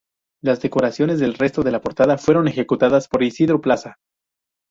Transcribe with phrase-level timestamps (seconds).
[0.41, 3.97] Las decoraciones en el resto de la portada fueron ejecutadas por Isidro Plaza.